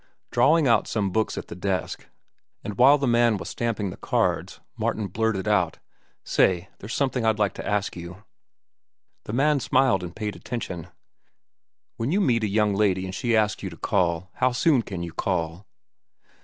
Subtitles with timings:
[0.31, 2.07] Drawing out some books at the desk,
[2.63, 5.77] and while the man was stamping the cards, Martin blurted out:
[6.23, 8.23] "Say, there's something I'd like to ask you."
[9.25, 10.87] The man smiled and paid attention.
[11.97, 15.03] "When you meet a young lady an' she asks you to call, how soon can
[15.03, 15.67] you call?"